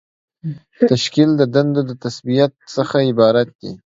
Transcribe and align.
تشکیل 0.91 1.29
د 1.37 1.41
دندو 1.53 1.81
د 1.89 1.91
تثبیت 2.03 2.53
څخه 2.75 2.97
عبارت 3.09 3.47
دی. 3.59 3.71